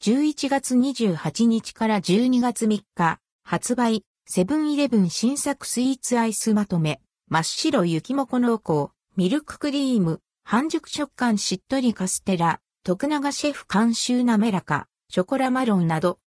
[0.00, 16.20] 11月28日から12月3日、発売、セブンイレブン新作スイーツアイスまとめ、真っ白雪もこ濃厚、ミルククリーム、半熟食感しっとりカステラ、徳永シェフ監修滑らか、ショコラマロンなど。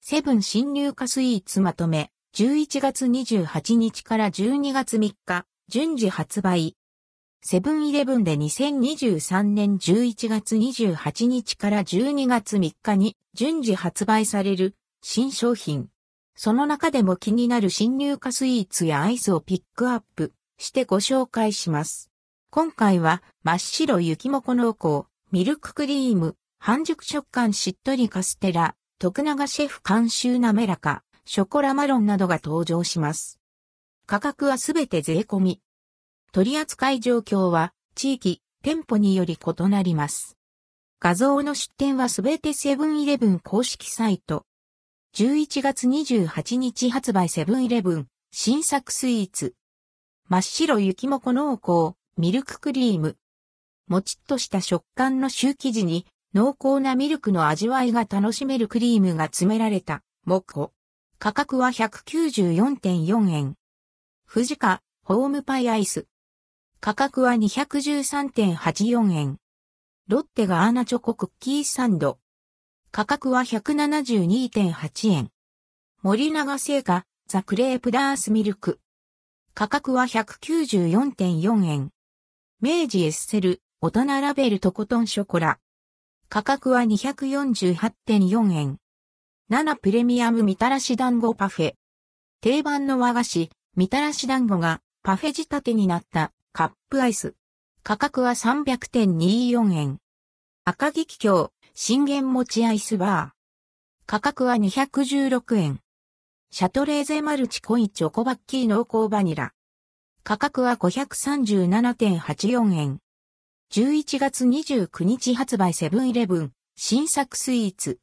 [0.00, 6.74] セブン新入荷スイーツまとめ、11月28日から12月3日、順次発売。
[7.42, 15.88] セブンイレブンで2023年11月28日から12月3日に順次発売される新商品。
[16.36, 22.10] その中でも気になる新入荷スイーツやアイスをピックアップしてご紹介します。
[22.50, 33.40] 今回は真っ白雪もこ濃厚、ミルククリーム、半熟食感しっとりカステラ、徳永シェフ監修滑らか、ショコラマロンなどが登場します。
[34.04, 35.60] 価格はすべて税込み。
[36.32, 40.36] 取扱い状況は地域、店舗により異なります。
[41.00, 44.44] 画像の出展はすべてセブンイレブン公式サイト。
[45.16, 49.54] 11月28日発売セブンイレブン新作スイーツ。
[50.28, 51.96] 真っ白雪もこ濃厚。
[52.16, 53.16] ミルククリーム。
[53.88, 60.72] もちっとした食感のシュー生地に濃厚なミルクの味わいが楽しめるクリームが詰められた、モコ。
[61.18, 63.56] 価格は194.4円。
[64.32, 66.06] 富士カ、ホームパイアイス。
[66.82, 69.36] 価格は213.84円。
[70.08, 72.18] ロッテガーナチョコクッキーサンド。
[72.90, 75.28] 価格は172.8円。
[76.00, 78.80] 森永製菓、ザクレープダースミルク。
[79.52, 81.90] 価格は194.4円。
[82.62, 85.58] 明治エッセル、大人ラベルとコトンショコラ。
[86.30, 88.78] 価格は248.4円。
[89.50, 91.74] 7プレミアムみたらし団子パフェ。
[92.40, 97.34] 定番の和菓子、みたらし団子がパフェ仕立てになったカップアイス。
[97.84, 99.98] 価格は300.24円。
[100.64, 104.06] 赤木京、信玄餅アイスバー。
[104.06, 105.80] 価格は216円。
[106.50, 109.52] シャトレーゼマルチコイチョコバッキー濃厚バニラ。
[110.24, 112.98] 価格は537.84円。
[113.72, 118.00] 11月29日発売セブンイレブン新作スイーツ。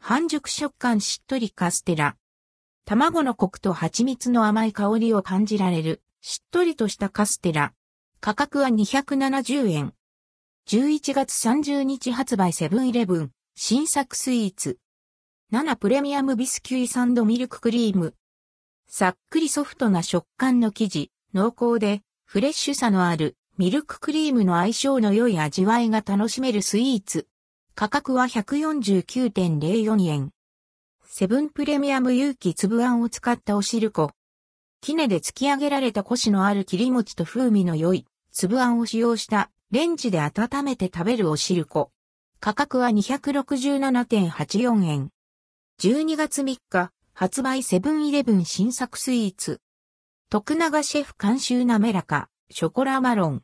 [0.00, 2.16] 半熟食感しっとりカステラ。
[2.86, 7.72] 卵のコクと蜂蜜の甘い香りを感じられるしっとりとしたカステラ。
[8.20, 9.92] 価格は270円。
[10.66, 14.78] 11月30日発売セブンイレブン新作スイーツ。
[15.52, 18.16] 7プレミアムビスキュイサンドミルククリーム。
[18.88, 21.12] さっくりソフトな食感の生地。
[21.32, 27.28] 濃厚でフレッシュさのあるミルククリームの相性の良い味わいが楽しめるスイーツ。
[27.76, 30.32] 価格は149.04円。
[31.04, 34.10] セブンプレミアム有機粒あんを使ったお汁粉。
[34.80, 41.90] キネで突き上げられたコシのある切り餅と風味の良い粒あんを使用したレンジで温めて食べるお汁粉。
[42.38, 45.10] 価格は267.84円。
[45.80, 49.60] 12月3日、発売セブンイレブン新作スイーツ。
[50.30, 53.42] 徳永シェフ監修滑らか、ショコラマロン。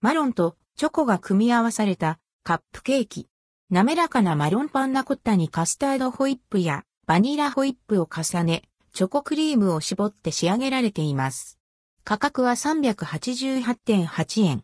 [0.00, 3.28] マロンとチョコが組み合わされたカップケーキ。
[3.70, 8.62] 滑らかなマロンパンナコッタにカスタードホイップやバニラホイップを重ね、
[8.96, 11.58] チョコクリームを絞って仕上げられています。
[12.04, 14.62] 価格は388.8円。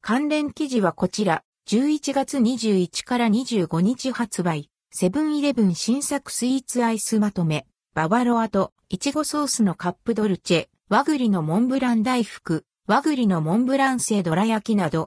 [0.00, 15.00] 関連記事はこちら、11月21から25日発売、セブンイレブン新作スイーツアイスまとめ、ババロアといちごソースのカップドルチェ、和栗のモンブラン大福、和栗のモンブラン製どら焼きなど、